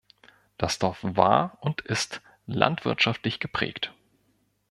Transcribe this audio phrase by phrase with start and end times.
[0.57, 3.93] Das Dorf war und ist landwirtschaftlich geprägt.